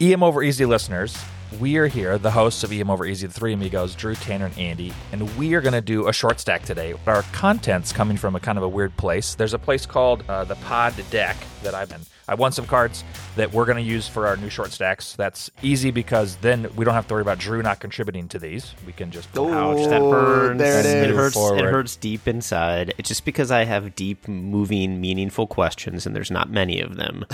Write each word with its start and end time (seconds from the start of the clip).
EM 0.00 0.22
Over 0.22 0.44
Easy 0.44 0.64
listeners, 0.64 1.20
we 1.58 1.76
are 1.76 1.88
here, 1.88 2.18
the 2.18 2.30
hosts 2.30 2.62
of 2.62 2.70
EM 2.70 2.88
Over 2.88 3.04
Easy, 3.04 3.26
the 3.26 3.32
three 3.32 3.52
amigos, 3.52 3.96
Drew, 3.96 4.14
Tanner, 4.14 4.44
and 4.44 4.56
Andy, 4.56 4.92
and 5.10 5.36
we 5.36 5.54
are 5.54 5.60
going 5.60 5.72
to 5.72 5.80
do 5.80 6.06
a 6.06 6.12
short 6.12 6.38
stack 6.38 6.62
today. 6.62 6.94
Our 7.08 7.22
content's 7.32 7.92
coming 7.92 8.16
from 8.16 8.36
a 8.36 8.40
kind 8.40 8.58
of 8.58 8.62
a 8.62 8.68
weird 8.68 8.96
place. 8.96 9.34
There's 9.34 9.54
a 9.54 9.58
place 9.58 9.86
called 9.86 10.22
uh, 10.28 10.44
the 10.44 10.54
Pod 10.56 10.94
Deck 11.10 11.36
that 11.64 11.74
I've 11.74 11.88
been. 11.88 12.02
I 12.28 12.34
won 12.34 12.52
some 12.52 12.66
cards 12.66 13.02
that 13.36 13.52
we're 13.52 13.64
going 13.64 13.76
to 13.82 13.82
use 13.90 14.06
for 14.06 14.26
our 14.26 14.36
new 14.36 14.50
short 14.50 14.70
stacks. 14.72 15.14
That's 15.16 15.50
easy 15.62 15.90
because 15.90 16.36
then 16.36 16.68
we 16.76 16.84
don't 16.84 16.94
have 16.94 17.06
to 17.08 17.14
worry 17.14 17.22
about 17.22 17.38
Drew 17.38 17.62
not 17.62 17.80
contributing 17.80 18.28
to 18.28 18.38
these. 18.38 18.74
We 18.86 18.92
can 18.92 19.10
just 19.10 19.28
Oh, 19.36 19.52
Ouch, 19.52 19.88
that 19.88 20.00
burns. 20.00 20.58
there 20.58 20.80
it 20.80 20.86
It 20.86 21.10
is. 21.10 21.16
hurts. 21.16 21.34
Forward. 21.34 21.58
It 21.60 21.64
hurts 21.64 21.96
deep 21.96 22.28
inside. 22.28 22.92
It's 22.98 23.08
just 23.08 23.24
because 23.24 23.50
I 23.50 23.64
have 23.64 23.94
deep, 23.94 24.28
moving, 24.28 25.00
meaningful 25.00 25.46
questions, 25.46 26.06
and 26.06 26.14
there's 26.14 26.30
not 26.30 26.50
many 26.50 26.80
of 26.80 26.96
them. 26.96 27.24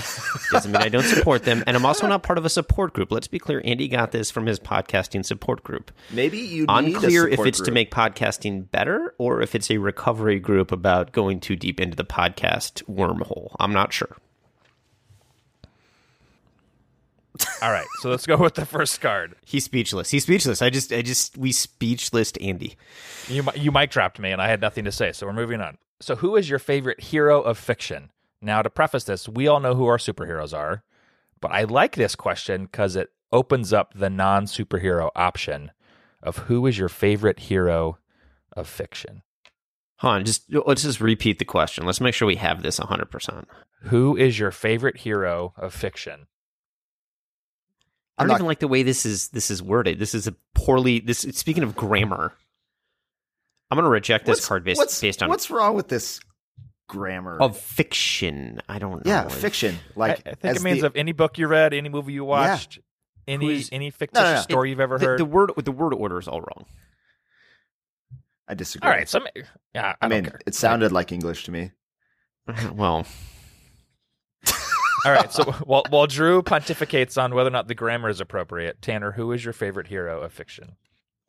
Doesn't 0.51 0.71
mean 0.71 0.81
I 0.81 0.89
don't 0.89 1.03
support 1.03 1.43
them, 1.43 1.63
and 1.67 1.75
I'm 1.75 1.85
also 1.85 2.07
not 2.07 2.23
part 2.23 2.37
of 2.37 2.45
a 2.45 2.49
support 2.49 2.93
group. 2.93 3.11
Let's 3.11 3.27
be 3.27 3.39
clear. 3.39 3.61
Andy 3.65 3.87
got 3.87 4.11
this 4.11 4.31
from 4.31 4.45
his 4.45 4.59
podcasting 4.59 5.25
support 5.25 5.63
group. 5.63 5.91
Maybe 6.11 6.37
you 6.39 6.61
need 6.61 6.69
a 6.69 6.75
Unclear 6.77 7.27
if 7.27 7.31
support 7.33 7.47
it's 7.49 7.61
to 7.61 7.71
make 7.71 7.91
podcasting 7.91 8.69
better 8.71 9.13
or 9.17 9.41
if 9.41 9.55
it's 9.55 9.69
a 9.69 9.77
recovery 9.77 10.39
group 10.39 10.71
about 10.71 11.11
going 11.11 11.39
too 11.39 11.55
deep 11.55 11.79
into 11.79 11.95
the 11.97 12.05
podcast 12.05 12.83
wormhole. 12.85 13.55
I'm 13.59 13.73
not 13.73 13.91
sure. 13.91 14.15
All 17.65 17.71
right, 17.71 17.87
so 17.99 18.11
let's 18.11 18.27
go 18.27 18.37
with 18.43 18.53
the 18.53 18.65
first 18.65 19.01
card. 19.01 19.33
He's 19.43 19.63
speechless. 19.63 20.11
He's 20.11 20.21
speechless. 20.21 20.61
I 20.61 20.69
just, 20.69 20.93
I 20.93 21.01
just, 21.01 21.35
we 21.35 21.51
speechless 21.51 22.31
Andy. 22.39 22.77
You 23.27 23.43
you 23.55 23.71
mic 23.71 23.89
dropped 23.89 24.19
me, 24.19 24.29
and 24.29 24.39
I 24.39 24.49
had 24.49 24.61
nothing 24.61 24.85
to 24.85 24.91
say, 24.91 25.11
so 25.11 25.25
we're 25.25 25.33
moving 25.33 25.61
on. 25.61 25.79
So, 25.99 26.15
who 26.15 26.35
is 26.35 26.47
your 26.47 26.59
favorite 26.59 27.01
hero 27.01 27.41
of 27.41 27.57
fiction? 27.57 28.11
Now, 28.39 28.61
to 28.61 28.69
preface 28.69 29.05
this, 29.05 29.27
we 29.27 29.47
all 29.47 29.59
know 29.59 29.73
who 29.73 29.87
our 29.87 29.97
superheroes 29.97 30.55
are, 30.55 30.83
but 31.41 31.51
I 31.51 31.63
like 31.63 31.95
this 31.95 32.13
question 32.13 32.65
because 32.65 32.95
it 32.95 33.09
opens 33.31 33.73
up 33.73 33.95
the 33.95 34.11
non 34.11 34.45
superhero 34.45 35.09
option 35.15 35.71
of 36.21 36.37
who 36.37 36.67
is 36.67 36.77
your 36.77 36.89
favorite 36.89 37.39
hero 37.39 37.97
of 38.55 38.67
fiction. 38.67 39.23
Hold 40.01 40.13
on, 40.13 40.25
just 40.25 40.53
let's 40.67 40.83
just 40.83 41.01
repeat 41.01 41.39
the 41.39 41.45
question. 41.45 41.83
Let's 41.83 42.01
make 42.01 42.13
sure 42.13 42.27
we 42.27 42.35
have 42.35 42.61
this 42.61 42.79
100%. 42.79 43.45
Who 43.85 44.15
is 44.15 44.37
your 44.37 44.51
favorite 44.51 44.97
hero 44.97 45.55
of 45.57 45.73
fiction? 45.73 46.27
I 48.17 48.23
don't 48.23 48.29
not- 48.29 48.35
even 48.35 48.45
like 48.47 48.59
the 48.59 48.67
way 48.67 48.83
this 48.83 49.05
is 49.05 49.29
this 49.29 49.51
is 49.51 49.61
worded. 49.61 49.99
This 49.99 50.15
is 50.15 50.27
a 50.27 50.35
poorly 50.53 50.99
this 50.99 51.19
speaking 51.19 51.63
of 51.63 51.75
grammar. 51.75 52.33
I'm 53.71 53.75
going 53.77 53.83
to 53.83 53.89
reject 53.89 54.25
this 54.25 54.45
card 54.45 54.63
based 54.63 54.77
what's, 54.77 55.01
based 55.01 55.23
on 55.23 55.29
what's 55.29 55.49
wrong 55.49 55.73
with 55.75 55.87
this 55.87 56.19
grammar? 56.87 57.41
of 57.41 57.57
fiction. 57.57 58.61
I 58.69 58.77
don't 58.79 59.03
know. 59.05 59.09
yeah, 59.11 59.27
fiction. 59.27 59.77
Like 59.95 60.25
I, 60.25 60.31
I 60.31 60.33
think 60.35 60.55
it 60.57 60.61
means 60.63 60.81
the- 60.81 60.87
of 60.87 60.95
any 60.95 61.11
book 61.13 61.37
you 61.37 61.47
read, 61.47 61.73
any 61.73 61.89
movie 61.89 62.13
you 62.13 62.23
watched, 62.23 62.79
any 63.27 63.45
Who's- 63.47 63.69
any 63.71 63.89
fictitious 63.89 64.23
No, 64.23 64.29
no, 64.29 64.35
no. 64.35 64.41
story 64.43 64.69
you've 64.69 64.79
ever 64.79 64.97
the, 64.99 65.05
heard. 65.05 65.19
the 65.19 65.25
word 65.25 65.51
the 65.63 65.71
word 65.71 65.93
order 65.93 66.19
is 66.19 66.27
all 66.27 66.41
wrong. 66.41 66.65
I 68.47 68.53
disagree. 68.53 68.87
all 68.87 68.95
right, 68.95 69.09
so 69.09 69.19
yeah, 69.73 69.95
I, 69.99 70.05
I 70.05 70.07
mean, 70.07 70.25
care. 70.25 70.39
it 70.45 70.53
sounded 70.53 70.91
like 70.91 71.11
English 71.11 71.45
to 71.45 71.51
me. 71.51 71.71
well, 72.73 73.05
All 75.05 75.11
right. 75.11 75.31
So 75.31 75.43
while 75.65 75.83
while 75.89 76.07
Drew 76.07 76.41
pontificates 76.41 77.21
on 77.21 77.33
whether 77.35 77.47
or 77.47 77.51
not 77.51 77.67
the 77.67 77.75
grammar 77.75 78.09
is 78.09 78.19
appropriate, 78.19 78.81
Tanner, 78.81 79.11
who 79.11 79.31
is 79.31 79.43
your 79.43 79.53
favorite 79.53 79.87
hero 79.87 80.21
of 80.21 80.33
fiction? 80.33 80.75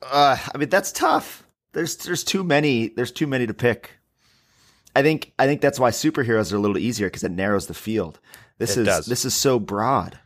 Uh, 0.03 0.37
I 0.55 0.59
mean, 0.59 0.69
that's 0.69 0.93
tough. 0.93 1.47
There's 1.73 1.97
there's 1.99 2.25
too 2.25 2.43
many. 2.43 2.89
There's 2.89 3.13
too 3.13 3.27
many 3.27 3.47
to 3.47 3.55
pick. 3.55 3.91
I 4.95 5.03
think 5.03 5.33
I 5.39 5.47
think 5.47 5.61
that's 5.61 5.79
why 5.79 5.91
superheroes 5.91 6.53
are 6.53 6.57
a 6.57 6.61
little 6.61 6.79
easier 6.79 7.09
because 7.09 7.25
it 7.25 7.31
narrows 7.33 7.67
the 7.67 7.75
field. 7.75 8.19
This 8.59 8.77
It 8.77 8.83
is 8.83 8.87
does. 8.87 9.07
this 9.07 9.25
is 9.27 9.35
so 9.35 9.59
broad. 9.59 10.19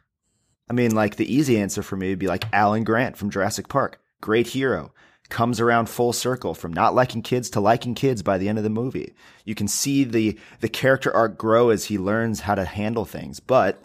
I 0.68 0.72
mean, 0.72 0.94
like 0.94 1.16
the 1.16 1.32
easy 1.32 1.58
answer 1.58 1.82
for 1.82 1.96
me 1.96 2.10
would 2.10 2.20
be 2.20 2.28
like 2.28 2.44
Alan 2.52 2.84
Grant 2.84 3.16
from 3.16 3.30
Jurassic 3.30 3.68
Park. 3.68 4.00
Great 4.20 4.46
hero. 4.46 4.92
Comes 5.30 5.60
around 5.60 5.88
full 5.88 6.12
circle 6.12 6.54
from 6.54 6.72
not 6.72 6.94
liking 6.94 7.22
kids 7.22 7.48
to 7.50 7.60
liking 7.60 7.94
kids 7.94 8.22
by 8.22 8.36
the 8.36 8.48
end 8.48 8.58
of 8.58 8.64
the 8.64 8.68
movie. 8.70 9.14
You 9.44 9.54
can 9.54 9.68
see 9.68 10.04
the 10.04 10.38
the 10.60 10.68
character 10.68 11.10
arc 11.14 11.38
grow 11.38 11.70
as 11.70 11.84
he 11.84 11.96
learns 11.98 12.40
how 12.40 12.54
to 12.56 12.64
handle 12.64 13.04
things. 13.04 13.40
But 13.40 13.80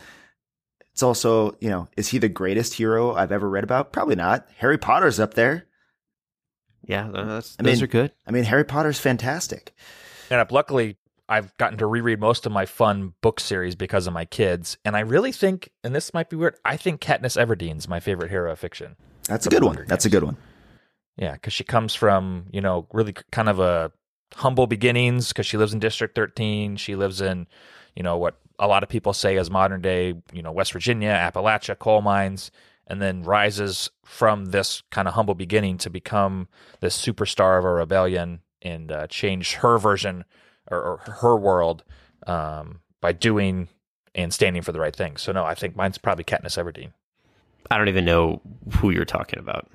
it's 0.91 1.03
also, 1.03 1.55
you 1.59 1.69
know, 1.69 1.87
is 1.95 2.07
he 2.09 2.17
the 2.17 2.29
greatest 2.29 2.73
hero 2.73 3.13
I've 3.13 3.31
ever 3.31 3.47
read 3.47 3.63
about? 3.63 3.91
Probably 3.93 4.15
not. 4.15 4.47
Harry 4.57 4.77
Potter's 4.77 5.19
up 5.19 5.35
there. 5.35 5.65
yeah, 6.87 7.09
that's, 7.13 7.55
I 7.59 7.63
those 7.63 7.75
mean- 7.77 7.83
are 7.83 7.87
good. 7.87 8.11
I 8.27 8.31
mean, 8.31 8.43
Harry 8.45 8.63
Potter's 8.63 8.99
fantastic. 8.99 9.73
And 10.31 10.39
uh, 10.41 10.45
luckily, 10.49 10.97
I've 11.29 11.55
gotten 11.57 11.77
to 11.79 11.85
reread 11.85 12.19
most 12.19 12.45
of 12.45 12.51
my 12.51 12.65
fun 12.65 13.13
book 13.21 13.39
series 13.39 13.75
because 13.75 14.07
of 14.07 14.13
my 14.13 14.25
kids, 14.25 14.77
and 14.85 14.95
I 14.95 15.01
really 15.01 15.31
think, 15.31 15.69
and 15.83 15.93
this 15.95 16.13
might 16.13 16.29
be 16.29 16.35
weird, 16.37 16.55
I 16.65 16.77
think 16.77 17.01
Katniss 17.01 17.37
Everdeen's 17.39 17.87
my 17.87 17.99
favorite 17.99 18.29
hero 18.31 18.51
of 18.51 18.57
fiction. 18.59 18.95
That's 19.25 19.45
a 19.45 19.49
From 19.49 19.55
good 19.59 19.63
one. 19.65 19.75
Hunger 19.75 19.87
That's 19.89 20.05
a 20.05 20.09
good 20.09 20.23
one. 20.23 20.37
Yeah, 21.17 21.33
because 21.33 21.53
she 21.53 21.63
comes 21.63 21.95
from 21.95 22.47
you 22.51 22.61
know 22.61 22.87
really 22.91 23.13
kind 23.31 23.49
of 23.49 23.59
a 23.59 23.91
humble 24.33 24.67
beginnings 24.67 25.29
because 25.29 25.45
she 25.45 25.57
lives 25.57 25.73
in 25.73 25.79
District 25.79 26.15
13. 26.15 26.75
She 26.77 26.95
lives 26.95 27.21
in 27.21 27.47
you 27.95 28.03
know 28.03 28.17
what 28.17 28.39
a 28.59 28.67
lot 28.67 28.83
of 28.83 28.89
people 28.89 29.13
say 29.13 29.35
is 29.35 29.49
modern 29.49 29.81
day 29.81 30.13
you 30.33 30.41
know 30.41 30.51
West 30.51 30.73
Virginia, 30.73 31.09
Appalachia, 31.09 31.77
coal 31.77 32.01
mines, 32.01 32.51
and 32.87 33.01
then 33.01 33.23
rises 33.23 33.89
from 34.03 34.47
this 34.47 34.83
kind 34.91 35.07
of 35.07 35.13
humble 35.13 35.35
beginning 35.35 35.77
to 35.79 35.89
become 35.89 36.47
this 36.81 36.97
superstar 36.97 37.57
of 37.57 37.65
a 37.65 37.71
rebellion 37.71 38.41
and 38.61 38.91
uh, 38.91 39.07
change 39.07 39.55
her 39.55 39.77
version 39.77 40.25
or, 40.69 40.81
or 40.81 40.97
her 41.13 41.35
world 41.35 41.83
um, 42.27 42.81
by 43.01 43.11
doing 43.11 43.69
and 44.13 44.33
standing 44.33 44.61
for 44.61 44.71
the 44.71 44.79
right 44.79 44.95
thing. 44.95 45.17
So 45.17 45.31
no, 45.31 45.43
I 45.43 45.55
think 45.55 45.75
mine's 45.75 45.97
probably 45.97 46.23
Katniss 46.23 46.57
Everdeen. 46.57 46.91
I 47.69 47.77
don't 47.77 47.89
even 47.89 48.05
know 48.05 48.41
who 48.75 48.89
you're 48.91 49.05
talking 49.05 49.39
about. 49.39 49.67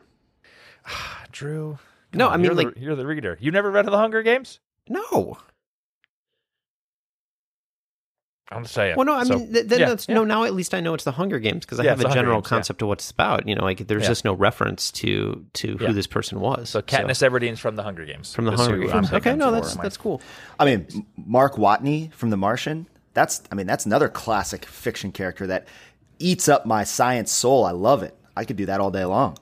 Drew. 1.33 1.79
No, 2.13 2.27
come 2.27 2.33
I 2.35 2.37
mean, 2.39 2.45
you're 2.47 2.55
like- 2.55 2.75
the, 2.75 2.81
you're 2.81 2.97
the 2.97 3.07
reader. 3.07 3.37
You 3.41 3.51
never 3.53 3.71
read 3.71 3.87
The 3.87 3.91
Hunger 3.97 4.23
Games? 4.23 4.61
No. 4.89 5.39
I'm 8.53 8.59
gonna 8.59 8.69
say 8.69 8.91
it. 8.91 8.97
Well, 8.97 9.07
no, 9.07 9.13
I 9.15 9.23
So, 9.23 9.39
mean, 9.39 9.53
th- 9.53 9.67
then 9.67 9.79
yeah, 9.79 9.89
that's 9.91 10.09
yeah. 10.09 10.17
no. 10.17 10.25
Now 10.25 10.43
at 10.43 10.55
least 10.55 10.75
I 10.75 10.81
know 10.81 10.93
it's 10.95 11.05
the 11.05 11.13
Hunger 11.13 11.39
Games 11.39 11.65
because 11.65 11.79
I 11.79 11.85
Yeah, 11.85 11.91
have 11.91 12.01
a 12.01 12.09
general 12.13 12.41
Games, 12.41 12.47
yeah. 12.51 12.57
concept 12.57 12.83
of 12.83 12.89
what 12.89 12.99
it's 12.99 13.09
about. 13.13 13.47
You 13.47 13.55
know, 13.55 13.63
like 13.63 13.87
there's 13.87 14.03
Yeah. 14.03 14.09
just 14.09 14.25
no 14.25 14.33
reference 14.35 14.91
to 14.93 15.47
to 15.53 15.77
who 15.77 15.85
Yeah. 15.85 15.93
this 15.93 16.09
person 16.09 16.41
was. 16.41 16.69
So 16.69 16.83
Katniss 16.83 17.23
Everdeen's 17.25 17.61
from 17.61 17.77
The 17.77 17.85
Hunger 17.85 18.05
Games. 18.05 18.35
from 18.35 18.47
the 18.47 18.51
Hunger 18.57 18.77
who 18.79 18.91
I'm 18.91 19.03
Games. 19.03 19.13
Okay, 19.13 19.37
no, 19.37 19.53
that's 19.53 19.77
that's 19.77 19.97
cool. 19.97 20.21
I 20.59 20.65
mean, 20.65 21.07
Mark 21.17 21.55
Watney 21.55 22.13
from 22.13 22.31
The 22.31 22.37
Martian. 22.37 22.89
That's, 23.15 23.43
I 23.53 23.55
mean, 23.57 23.67
that's 23.69 23.87
another 23.87 24.09
classic 24.09 24.65
fiction 24.65 25.13
character 25.13 25.47
that 25.49 25.69
eats 26.19 26.49
up 26.49 26.67
my 26.67 26.83
science 26.85 27.31
soul. 27.33 27.65
I 27.65 27.71
love 27.73 28.03
it. 28.03 28.17
I 28.37 28.45
could 28.45 28.57
do 28.57 28.67
that 28.67 28.81
all 28.81 28.91
day 28.91 29.05
long. 29.05 29.37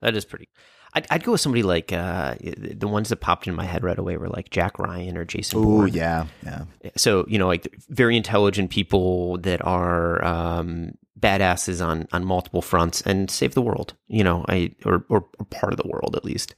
That 0.00 0.14
is 0.16 0.24
pretty. 0.24 0.46
I'd, 0.94 1.06
I'd 1.10 1.24
go 1.24 1.32
with 1.32 1.40
somebody 1.40 1.62
like 1.62 1.92
uh, 1.92 2.36
the 2.40 2.86
ones 2.88 3.08
that 3.08 3.16
popped 3.16 3.46
in 3.46 3.54
my 3.54 3.64
head 3.64 3.82
right 3.82 3.98
away 3.98 4.16
were 4.16 4.28
like 4.28 4.50
Jack 4.50 4.78
Ryan 4.78 5.16
or 5.16 5.24
Jason 5.24 5.58
Oh 5.58 5.62
Bourne. 5.62 5.92
yeah, 5.92 6.26
yeah. 6.44 6.64
so 6.96 7.24
you 7.28 7.38
know 7.38 7.46
like 7.48 7.66
very 7.88 8.16
intelligent 8.16 8.70
people 8.70 9.38
that 9.38 9.64
are 9.64 10.24
um, 10.24 10.92
badasses 11.18 11.84
on 11.84 12.06
on 12.12 12.24
multiple 12.24 12.62
fronts 12.62 13.00
and 13.02 13.30
save 13.30 13.54
the 13.54 13.62
world 13.62 13.94
you 14.08 14.22
know 14.22 14.44
i 14.48 14.70
or, 14.84 15.04
or 15.08 15.24
or 15.38 15.46
part 15.50 15.72
of 15.72 15.78
the 15.80 15.88
world 15.88 16.14
at 16.16 16.24
least 16.24 16.54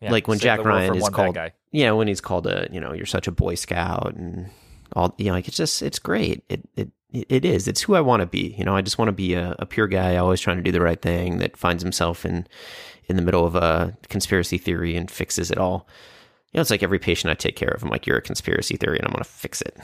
Yeah, 0.00 0.10
like 0.10 0.28
when 0.28 0.38
jack 0.38 0.62
ryan 0.64 0.94
is 0.94 1.02
one 1.02 1.10
bad 1.12 1.16
called 1.16 1.34
guy. 1.36 1.52
yeah 1.70 1.90
when 1.92 2.06
he's 2.06 2.20
called 2.20 2.46
a 2.46 2.68
you 2.70 2.80
know 2.80 2.92
you're 2.92 3.06
such 3.06 3.28
a 3.28 3.32
boy 3.32 3.54
scout 3.54 4.14
and 4.14 4.50
all 4.94 5.14
you 5.16 5.26
know 5.26 5.32
like 5.32 5.48
it's 5.48 5.56
just 5.56 5.80
it's 5.80 5.98
great 5.98 6.44
it 6.50 6.68
it 6.76 6.90
it 7.12 7.44
is. 7.44 7.68
It's 7.68 7.82
who 7.82 7.94
i 7.94 8.00
want 8.00 8.20
to 8.20 8.26
be 8.26 8.54
you 8.58 8.64
know? 8.64 8.76
I 8.76 8.82
just 8.82 8.98
want 8.98 9.08
to 9.08 9.12
be 9.12 9.34
a, 9.34 9.54
a 9.58 9.66
pure 9.66 9.86
guy 9.86 10.16
always 10.16 10.40
trying 10.40 10.56
to 10.56 10.62
do 10.62 10.72
the 10.72 10.80
right 10.80 11.00
thing 11.00 11.38
that 11.38 11.56
finds 11.56 11.82
himself 11.82 12.24
in 12.24 12.46
in 13.08 13.16
the 13.16 13.22
middle 13.22 13.44
of 13.44 13.54
a 13.54 13.96
conspiracy 14.08 14.58
theory 14.58 14.96
and 14.96 15.10
fixes 15.10 15.50
it 15.50 15.58
all. 15.58 15.86
You 16.52 16.58
know 16.58 16.62
it's 16.62 16.70
like 16.70 16.82
every 16.82 16.98
patient 16.98 17.30
i 17.30 17.34
take 17.34 17.56
care 17.56 17.70
of 17.70 17.82
i'm 17.82 17.88
like 17.88 18.06
you're 18.06 18.18
a 18.18 18.22
conspiracy 18.22 18.76
theory 18.76 18.98
and 18.98 19.06
i'm 19.06 19.12
going 19.12 19.24
to 19.24 19.28
fix 19.28 19.62
it. 19.62 19.76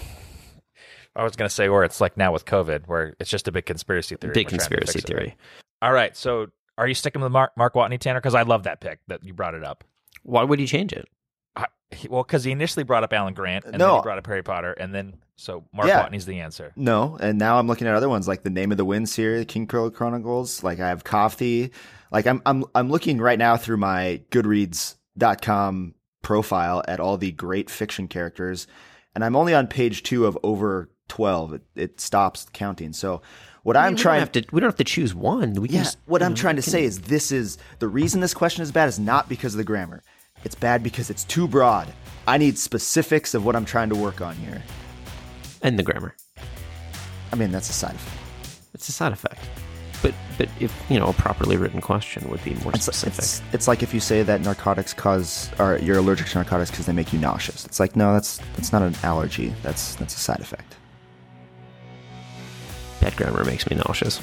I 1.17 1.25
was 1.25 1.35
gonna 1.35 1.51
say, 1.51 1.67
or 1.67 1.83
it's 1.83 2.01
like 2.01 2.17
now 2.17 2.33
with 2.33 2.45
COVID, 2.45 2.87
where 2.87 3.17
it's 3.19 3.31
just 3.31 3.49
a 3.49 3.53
big 3.53 3.67
conspiracy 3.67 4.15
theory. 4.15 4.33
big 4.33 4.47
to 4.47 4.51
conspiracy 4.51 5.01
theory. 5.01 5.37
All 5.83 5.93
right, 5.93 6.17
so 6.17 6.47
are 6.77 6.87
you 6.87 6.95
sticking 6.95 7.21
with 7.21 7.33
Mark 7.33 7.53
Mark 7.57 7.75
Watney 7.75 7.99
Tanner? 7.99 8.21
Because 8.21 8.37
I 8.37 8.43
love 8.43 8.63
that 8.63 8.81
pick 8.81 9.01
that 9.09 9.25
you 9.25 9.35
brought 9.35 9.55
it 9.55 9.65
up. 9.65 9.83
why 10.23 10.45
would 10.45 10.61
you 10.61 10.67
change 10.67 10.93
it 10.93 11.09
I, 11.57 11.67
well, 12.09 12.23
because 12.23 12.45
he 12.45 12.51
initially 12.53 12.85
brought 12.85 13.05
up 13.05 13.13
Alan 13.13 13.35
Grant, 13.35 13.65
and 13.65 13.75
then 13.81 13.95
he 13.95 14.01
brought 14.03 14.19
up 14.19 14.27
Harry 14.27 14.43
Potter, 14.43 14.73
and 14.73 14.95
then 14.95 15.15
so 15.37 15.65
Mark 15.73 15.89
Yeah. 15.89 16.05
Watney's 16.07 16.27
the 16.27 16.41
answer. 16.41 16.73
No, 16.77 17.17
and 17.21 17.39
now 17.39 17.59
I'm 17.59 17.67
looking 17.67 17.87
at 17.87 17.95
other 17.95 18.09
ones 18.09 18.27
like 18.29 18.43
the 18.43 18.51
Name 18.51 18.71
of 18.73 18.77
the 18.79 18.85
Wind 18.85 19.09
series, 19.09 19.47
Kingkiller 19.47 19.93
Chronicles. 19.95 20.63
Like 20.63 20.81
I 20.81 20.89
have 20.89 21.05
Coffee. 21.05 21.71
Like 22.11 22.27
I'm 22.27 22.43
I'm 22.47 22.65
I'm 22.75 22.91
looking 22.91 23.19
right 23.21 23.39
now 23.39 23.57
through 23.57 23.77
my 23.79 24.21
Goodreads.com 24.31 25.95
profile 26.23 26.83
at 26.89 27.01
all 27.01 27.17
the 27.17 27.33
great 27.33 27.71
fiction 27.71 28.09
characters, 28.09 28.67
and 29.15 29.25
I'm 29.25 29.37
only 29.37 29.55
on 29.55 29.67
page 29.67 30.03
two 30.03 30.27
of 30.27 30.37
over 30.43 30.91
twelve. 31.09 31.53
It, 31.55 31.63
it 31.75 32.01
stops 32.01 32.47
counting. 32.53 32.93
So 32.93 33.23
what 33.63 33.77
I 33.77 33.87
I'm 33.87 33.93
mean, 33.93 33.97
trying 33.99 34.21
don't 34.21 34.35
have 34.35 34.45
to 34.45 34.55
we 34.55 34.61
don't 34.61 34.69
have 34.69 34.77
to 34.77 34.85
choose 34.85 35.15
one 35.15 35.55
we 35.55 35.69
can 35.69 35.77
Yeah, 35.79 35.83
just, 35.85 35.99
what 36.07 36.23
I'm 36.23 36.33
know, 36.33 36.37
trying 36.37 36.57
to 36.57 36.63
can- 36.63 36.71
say 36.73 36.85
is 36.85 37.01
this 37.03 37.33
is 37.33 37.59
the 37.79 37.89
reason 37.89 38.21
this 38.21 38.35
question 38.35 38.63
is 38.63 38.73
bad 38.73 38.89
is 38.89 38.99
not 38.99 39.29
because 39.29 39.55
of 39.55 39.59
the 39.59 39.65
grammar. 39.65 40.03
It's 40.45 40.55
bad 40.55 40.83
because 40.83 41.11
it's 41.11 41.25
too 41.25 41.47
broad. 41.49 41.93
I 42.27 42.39
need 42.39 42.59
specifics 42.59 43.35
of 43.35 43.45
what 43.45 43.57
I'm 43.57 43.65
trying 43.65 43.89
to 43.91 43.97
work 43.97 44.21
on 44.21 44.37
here. 44.37 44.63
and 45.63 45.79
the 45.79 45.83
grammar 45.83 46.15
I 47.33 47.37
mean, 47.37 47.51
that's 47.51 47.69
a 47.71 47.73
side 47.73 47.95
effect. 47.95 48.59
it's 48.75 48.89
a 48.89 48.93
side 48.93 49.13
effect 49.13 49.41
but 50.01 50.15
but 50.39 50.49
if 50.61 50.73
you 50.89 50.99
know 51.01 51.07
a 51.09 51.13
properly 51.13 51.57
written 51.57 51.81
question 51.81 52.29
would 52.31 52.43
be 52.45 52.55
more 52.63 52.73
It's, 52.73 52.85
specific. 52.85 53.19
it's, 53.19 53.43
it's 53.53 53.67
like 53.67 53.83
if 53.83 53.93
you 53.93 53.99
say 53.99 54.23
that 54.23 54.41
narcotics 54.43 54.95
cause, 54.95 55.51
or 55.59 55.77
you're 55.79 55.99
allergic 55.99 56.29
to 56.29 56.37
narcotics 56.37 56.71
because 56.71 56.87
they 56.87 56.93
make 56.93 57.13
you 57.13 57.19
nauseous. 57.19 57.65
It's 57.67 57.81
like, 57.81 57.97
no, 57.97 58.13
that's 58.13 58.39
that's 58.55 58.73
not 58.73 58.83
an 58.83 58.95
allergy. 59.03 59.53
That's 59.65 59.97
that's 59.97 60.15
a 60.15 60.21
side 60.21 60.39
effect. 60.41 60.77
Bad 63.01 63.17
grammar 63.17 63.45
makes 63.45 63.69
me 63.69 63.77
nauseous. 63.77 64.21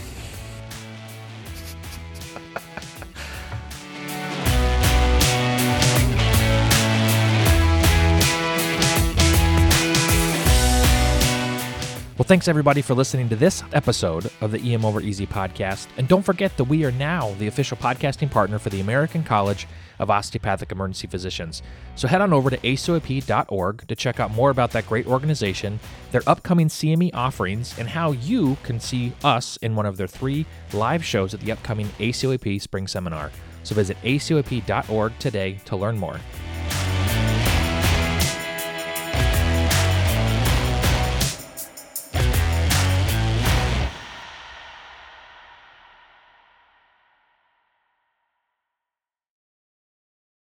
Well, 12.25 12.29
thanks 12.29 12.47
everybody 12.47 12.81
for 12.81 12.95
listening 12.95 13.29
to 13.29 13.35
this 13.35 13.61
episode 13.71 14.31
of 14.41 14.49
the 14.49 14.73
EM 14.73 14.83
Over 14.83 14.99
Easy 14.99 15.27
podcast. 15.27 15.85
And 15.95 16.07
don't 16.07 16.23
forget 16.23 16.57
that 16.57 16.63
we 16.63 16.83
are 16.83 16.91
now 16.91 17.35
the 17.35 17.45
official 17.45 17.77
podcasting 17.77 18.31
partner 18.31 18.57
for 18.57 18.71
the 18.71 18.81
American 18.81 19.23
College 19.23 19.67
of 19.99 20.09
Osteopathic 20.09 20.71
Emergency 20.71 21.05
Physicians. 21.05 21.61
So 21.93 22.07
head 22.07 22.21
on 22.21 22.33
over 22.33 22.49
to 22.49 22.57
acoep.org 22.57 23.87
to 23.87 23.95
check 23.95 24.19
out 24.19 24.31
more 24.31 24.49
about 24.49 24.71
that 24.71 24.87
great 24.87 25.05
organization, 25.05 25.79
their 26.11 26.23
upcoming 26.25 26.67
CME 26.67 27.13
offerings, 27.13 27.77
and 27.77 27.87
how 27.87 28.13
you 28.13 28.57
can 28.63 28.79
see 28.79 29.13
us 29.23 29.57
in 29.57 29.75
one 29.75 29.85
of 29.85 29.97
their 29.97 30.07
three 30.07 30.47
live 30.73 31.05
shows 31.05 31.35
at 31.35 31.41
the 31.41 31.51
upcoming 31.51 31.89
ACOEP 31.99 32.59
Spring 32.59 32.87
Seminar. 32.87 33.31
So 33.61 33.75
visit 33.75 33.97
acoep.org 34.01 35.19
today 35.19 35.59
to 35.65 35.75
learn 35.75 35.99
more. 35.99 36.19